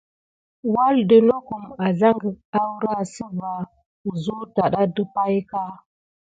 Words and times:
Wazldé 0.73 1.17
naku 1.27 1.55
azanke 1.87 2.29
aoura 2.57 2.95
siva 3.13 3.51
muzutada 4.03 4.81
de 4.93 5.03
pay 5.13 5.35
ka. 5.49 5.63